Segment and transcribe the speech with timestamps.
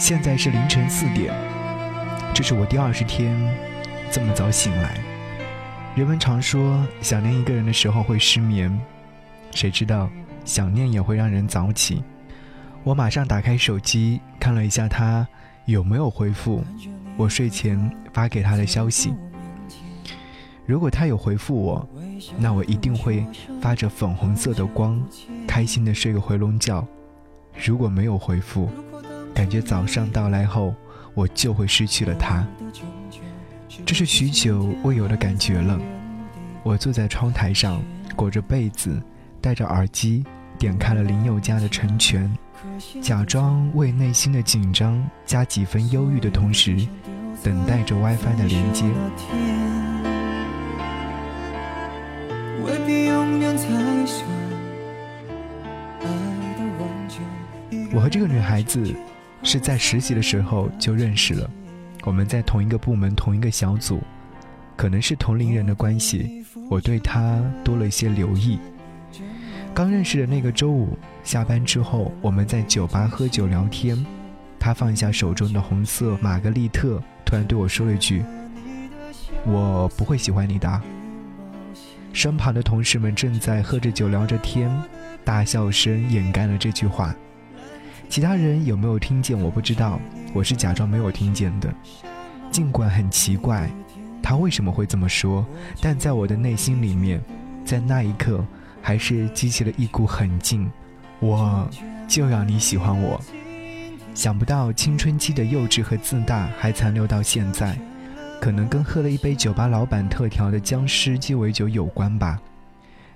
[0.00, 1.30] 现在是凌晨四点，
[2.32, 3.36] 这是我第二十天
[4.10, 4.98] 这么早醒来。
[5.94, 8.80] 人们常说想念一个人的时候会失眠，
[9.50, 10.08] 谁知道
[10.42, 12.02] 想念也会让人早起。
[12.82, 15.28] 我马上打开手机看了一下他
[15.66, 16.64] 有没有回复
[17.18, 17.78] 我睡前
[18.10, 19.12] 发给他的消息。
[20.64, 21.86] 如果他有回复我，
[22.38, 23.22] 那我一定会
[23.60, 24.98] 发着粉红色的光，
[25.46, 26.82] 开心的睡个回笼觉。
[27.62, 28.70] 如果没有回复，
[29.40, 30.74] 感觉早上到来后，
[31.14, 32.46] 我就会失去了他。
[33.86, 35.80] 这是许久未有的感觉了。
[36.62, 37.82] 我坐在窗台上，
[38.14, 39.00] 裹着被子，
[39.40, 40.22] 戴着耳机，
[40.58, 42.30] 点开了林宥嘉的《成全》，
[43.00, 46.76] 假装为内心的紧张加几分忧郁的同时，
[47.42, 48.84] 等待着 WiFi 的连接。
[57.92, 58.94] 我和这个女孩子
[59.42, 61.50] 是在实习的时候就认识了，
[62.04, 64.02] 我们在同一个部门、同一个小组，
[64.76, 68.58] 可能是同龄人的关系，我对他多了一些留意。
[69.72, 74.04] 刚认识的那个周五下班之后，我们在酒吧喝酒聊天，
[74.58, 78.22] 他放下手中的红色玛格丽特，突然对我说了一句
[79.46, 80.82] ：“我不会喜欢你的。”
[82.12, 84.70] 身旁的同事们正在喝着酒聊着天，
[85.24, 87.14] 大笑声掩盖了这句话。
[88.10, 89.40] 其他人有没有听见？
[89.40, 90.00] 我不知道，
[90.34, 91.72] 我是假装没有听见的。
[92.50, 93.70] 尽管很奇怪，
[94.20, 95.46] 他为什么会这么说，
[95.80, 97.22] 但在我的内心里面，
[97.64, 98.44] 在那一刻，
[98.82, 100.68] 还是激起了一股狠劲。
[101.20, 101.70] 我
[102.08, 103.20] 就要你喜欢我。
[104.12, 107.78] 想不到青春期的幼稚和自大还残留到现在。
[108.40, 112.40] 可能跟喝了一杯酒吧老板特调的僵尸鸡尾酒有关吧。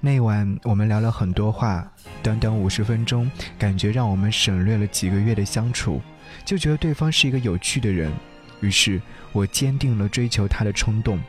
[0.00, 1.90] 那晚我们聊了很多话，
[2.22, 6.00] 短短五十分钟，感觉让我们省略了几个月的相处，
[6.44, 8.12] 就觉得对方是一个有趣的人。
[8.60, 9.00] 于是
[9.32, 11.20] 我坚定了追求他的冲动。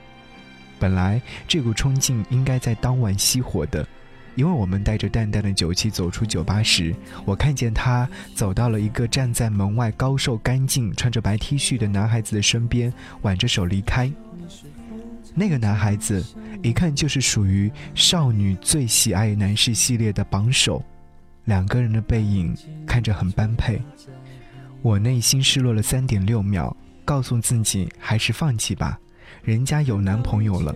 [0.79, 3.85] 本来这股冲劲应该在当晚熄火的。
[4.35, 14.09] 因为我们带着淡淡的酒气走出酒吧时，我看见他走到了一个站在门外高瘦干净、穿着白 T 恤的男孩子的身边，挽着手离开。
[15.39, 16.21] 那个男孩子
[16.61, 20.83] 一看就是属于少女最喜爱男士系列的榜首，
[21.45, 22.53] 两个人的背影
[22.85, 23.81] 看着很般配。
[24.81, 28.99] 我内心失落了三点六秒，告诉自己还是放弃吧，
[29.41, 30.75] 人家有男朋友了。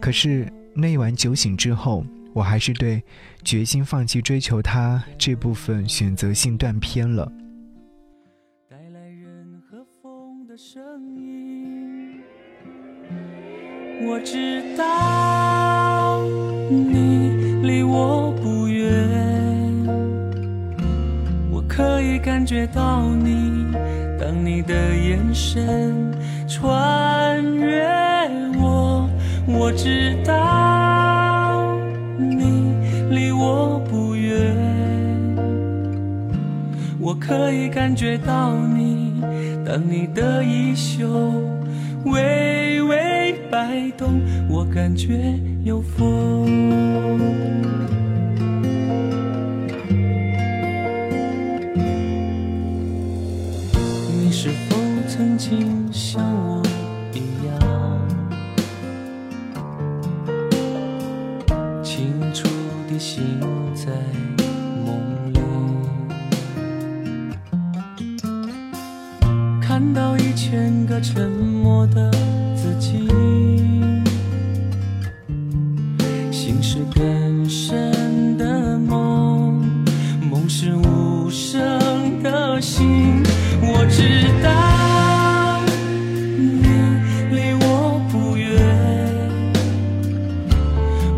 [0.00, 2.06] 可是那一晚酒醒之后。
[2.34, 3.02] 我还是对
[3.42, 7.32] 决心放弃追求他这部分选择性断片了。
[14.00, 16.22] 我知道
[16.70, 17.30] 你
[17.62, 18.92] 离我不远，
[21.50, 23.66] 我可以感觉到你，
[24.18, 26.12] 当你的眼神
[26.46, 27.86] 穿越
[28.58, 29.08] 我，
[29.46, 31.76] 我知道
[32.18, 32.74] 你
[33.10, 34.56] 离我不远。
[37.00, 39.20] 我可以感觉到你，
[39.66, 41.06] 当你的衣袖
[42.04, 43.07] 微微
[43.50, 46.46] 摆动，我感觉有风。
[54.12, 54.76] 你是否
[55.08, 56.62] 曾经像我
[57.14, 57.58] 一样，
[61.82, 62.46] 清楚
[62.88, 63.22] 地醒
[63.74, 63.90] 在？
[69.60, 72.10] 看到一千个沉默的
[72.98, 73.10] 自己，
[76.32, 79.62] 心是更深的梦，
[80.28, 83.22] 梦是无声的心。
[83.62, 85.60] 我知道
[86.36, 86.68] 你
[87.30, 88.50] 离我不远，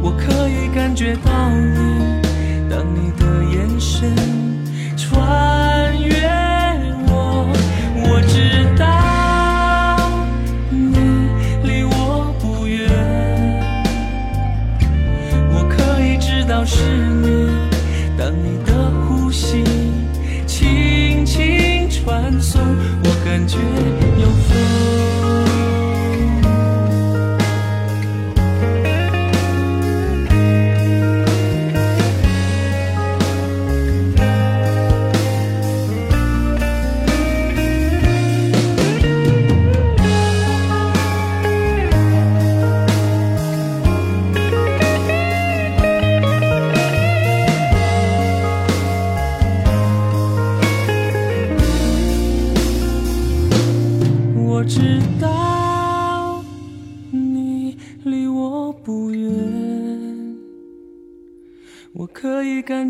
[0.03, 1.31] 我可以感觉到
[23.51, 23.90] 觉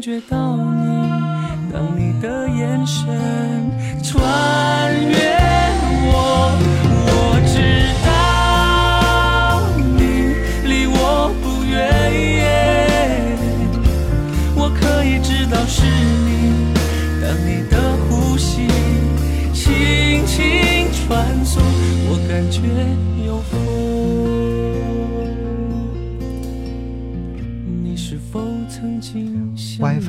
[0.01, 1.11] 感觉到你，
[1.71, 3.07] 当你的眼神
[4.03, 4.40] 穿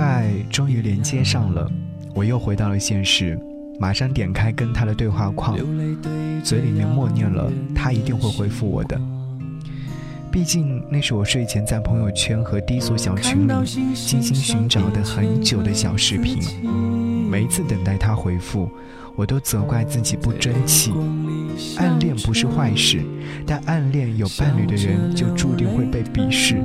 [0.01, 1.69] 爱终于连接上了，
[2.15, 3.39] 我又回到了现实，
[3.79, 5.57] 马上点开跟他的对话框，
[6.43, 8.99] 嘴里面默念了他一定会回复我的。
[10.31, 13.53] 毕竟那是我睡前在朋友圈和低俗小群里
[13.93, 16.39] 精心寻找的很久的小视频，
[17.29, 18.69] 每一次等待他回复，
[19.15, 20.93] 我都责怪自己不争气。
[21.77, 23.03] 暗恋不是坏事，
[23.45, 26.63] 但暗恋有伴侣的人就注定会被鄙视。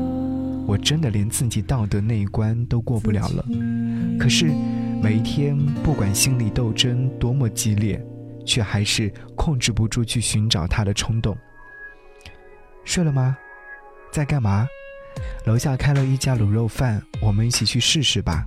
[0.67, 3.45] 我真的连自己道德那一关都过不了了，
[4.19, 4.47] 可是
[5.01, 8.05] 每一天，不管心理斗争多么激烈，
[8.45, 11.37] 却还是控制不住去寻找他的冲动。
[12.85, 13.37] 睡了吗？
[14.11, 14.67] 在干嘛？
[15.47, 18.45] 楼下开了一家卤肉饭，我们一起去试试吧。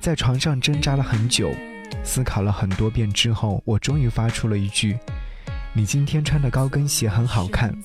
[0.00, 1.52] 在床上挣扎了很久，
[2.04, 4.96] 思考了很多遍之后，我终于发出了一句
[5.74, 7.76] ：“你今天穿的高跟鞋很好看。”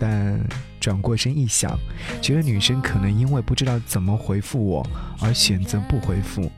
[0.00, 0.38] 但。
[0.80, 1.78] 转过身一想，
[2.20, 4.86] 觉得女生可能因为不知道怎么回复我
[5.20, 6.50] 而选择不回复，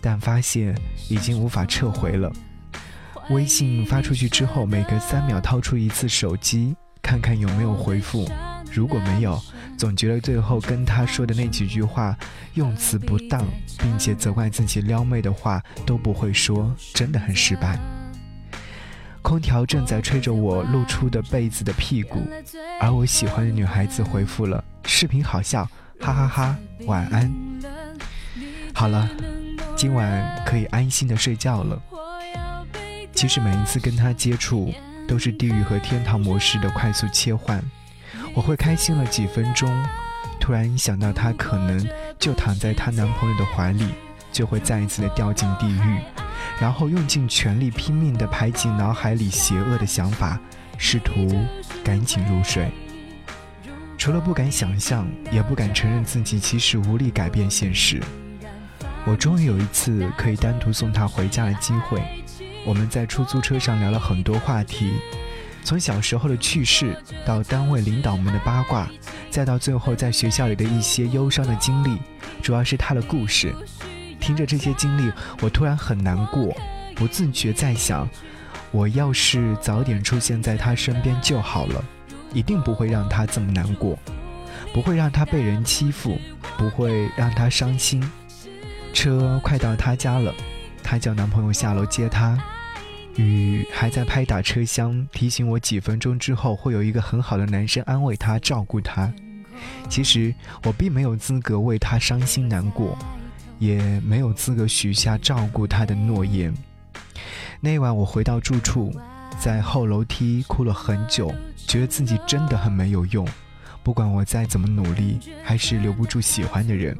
[0.00, 0.74] 但发现
[1.08, 2.32] 已经无法撤回了。
[3.30, 8.28] 微信发出去之后，每隔三秒掏出一次手机，看看有没有回复。
[8.70, 9.40] 如果没有，
[9.78, 12.16] 总觉得最后跟他说的那几句话
[12.54, 13.42] 用词不当，
[13.78, 17.78] 并且责怪自己撩妹的话都不会说，真的很失败。
[19.24, 22.22] 空调正在吹着我露出的被子的屁股，
[22.78, 25.64] 而我喜欢的女孩子回复了：“视频好笑，
[25.98, 27.32] 哈哈哈，晚安。”
[28.74, 29.08] 好了，
[29.74, 31.82] 今晚可以安心的睡觉了。
[33.14, 34.70] 其实每一次跟他接触，
[35.08, 37.64] 都是地狱和天堂模式的快速切换。
[38.34, 39.72] 我会开心了几分钟，
[40.38, 41.88] 突然想到她可能
[42.18, 43.88] 就躺在她男朋友的怀里，
[44.30, 46.23] 就会再一次的掉进地狱。
[46.60, 50.38] 然后用尽全力拼命地排挤脑海里邪恶的想法，
[50.78, 51.28] 试图
[51.82, 52.70] 赶紧入睡。
[53.98, 58.02] 除了不敢想象，也不敢承认自己其实无力改变现实。
[59.06, 62.02] 我终于有一次可以单独送他回家的机会。
[62.66, 64.92] 我们在出租车上聊了很多话题，
[65.62, 68.88] 从小时候的趣事，到单位领导们的八卦，
[69.30, 71.98] 再到最后在学校里的一些忧伤的经历，
[72.42, 73.54] 主要是他的故事。
[74.24, 75.12] 听着这些经历，
[75.42, 76.56] 我突然很难过，
[76.94, 78.08] 不自觉在想，
[78.70, 81.84] 我要是早点出现在他身边就好了，
[82.32, 83.98] 一定不会让他这么难过，
[84.72, 86.16] 不会让他被人欺负，
[86.56, 88.02] 不会让他伤心。
[88.94, 90.32] 车快到他家了，
[90.82, 92.42] 她叫男朋友下楼接她，
[93.16, 99.12] 雨还在拍打车厢，提醒我几分钟之后会有一个很好的男生安慰她、照顾她。
[99.90, 102.96] 其实我并没有资格为她伤心难过。
[103.58, 106.52] 也没有资格许下照顾他的诺言。
[107.60, 108.94] 那晚我回到住处，
[109.40, 111.32] 在后楼梯哭了很久，
[111.66, 113.26] 觉得自己真的很没有用。
[113.82, 116.96] 不管我再怎么努力，还是留不住喜欢的人。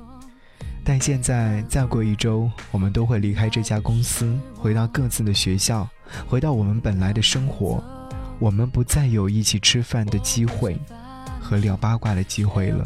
[0.82, 5.88] 但现在再过一周，我们都会离开这家公司，回到各自的学校，
[6.26, 7.82] 回到我们本来的生活。
[8.38, 10.76] 我们不再有一起吃饭的机会，
[11.40, 12.84] 和聊八卦的机会了。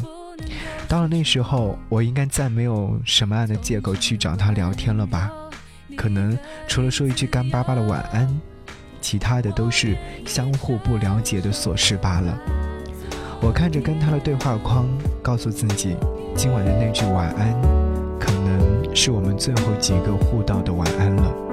[0.87, 5.31] 到了那时候，我应该再没有什么样的借口去找他聊天了吧？
[5.97, 8.27] 可能除了说一句干巴巴的晚安，
[9.01, 12.37] 其他的都是相互不了解的琐事罢了。
[13.41, 14.87] 我看着跟他的对话框，
[15.21, 15.95] 告诉自己，
[16.35, 17.53] 今晚的那句晚安，
[18.19, 21.48] 可能是我们最后几个互道的晚安了。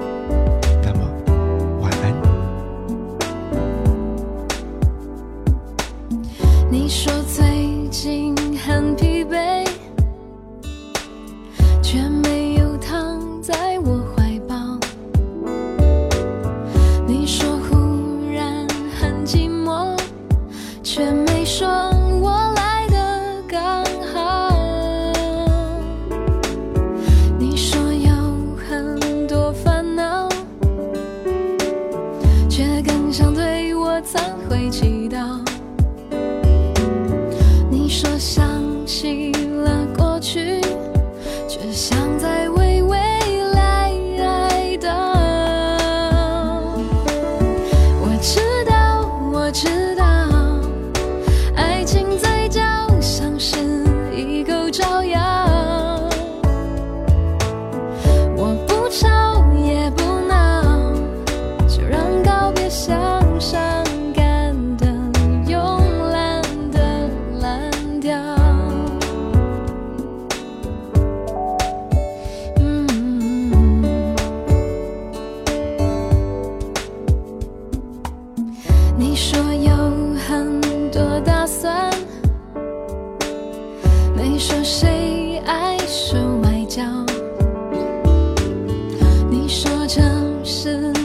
[89.87, 90.96] 城市